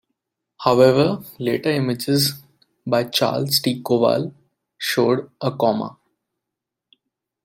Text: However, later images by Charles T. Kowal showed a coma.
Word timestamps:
However, 0.61 1.23
later 1.37 1.69
images 1.69 2.41
by 2.87 3.03
Charles 3.03 3.59
T. 3.59 3.83
Kowal 3.83 4.33
showed 4.79 5.29
a 5.39 5.51
coma. 5.55 5.99